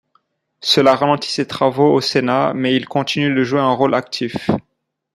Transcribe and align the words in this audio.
Cela 0.61 0.95
ralentit 0.95 1.29
ses 1.29 1.45
travaux 1.45 1.93
au 1.93 2.01
Sénat, 2.01 2.53
mais 2.55 2.75
il 2.75 2.87
continue 2.87 3.35
de 3.35 3.43
jouer 3.43 3.59
un 3.59 3.69
rôle 3.73 3.93
actif. 3.93 4.49